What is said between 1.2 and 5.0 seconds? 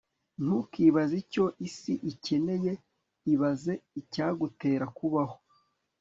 icyo isi ikeneye, ibaze icyagutera